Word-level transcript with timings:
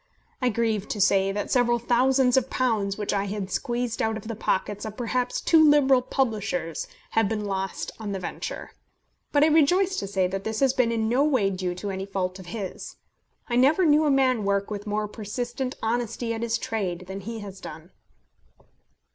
I 0.41 0.49
grieve 0.49 0.87
to 0.87 0.99
say 0.99 1.31
that 1.31 1.51
several 1.51 1.77
thousands 1.77 2.35
of 2.35 2.49
pounds 2.49 2.97
which 2.97 3.13
I 3.13 3.25
had 3.25 3.51
squeezed 3.51 4.01
out 4.01 4.17
of 4.17 4.27
the 4.27 4.35
pockets 4.35 4.83
of 4.83 4.97
perhaps 4.97 5.39
too 5.39 5.63
liberal 5.63 6.01
publishers 6.01 6.87
have 7.11 7.29
been 7.29 7.45
lost 7.45 7.91
on 7.99 8.11
the 8.11 8.17
venture. 8.17 8.71
But 9.31 9.43
I 9.43 9.47
rejoice 9.49 9.97
to 9.97 10.07
say 10.07 10.25
that 10.25 10.43
this 10.43 10.59
has 10.59 10.73
been 10.73 10.91
in 10.91 11.07
no 11.07 11.23
way 11.23 11.51
due 11.51 11.75
to 11.75 11.91
any 11.91 12.07
fault 12.07 12.39
of 12.39 12.47
his. 12.47 12.95
I 13.47 13.55
never 13.57 13.85
knew 13.85 14.05
a 14.05 14.09
man 14.09 14.43
work 14.43 14.71
with 14.71 14.87
more 14.87 15.07
persistent 15.07 15.75
honesty 15.83 16.33
at 16.33 16.41
his 16.41 16.57
trade 16.57 17.05
than 17.05 17.19
he 17.19 17.41
has 17.41 17.61
done. 17.61 17.91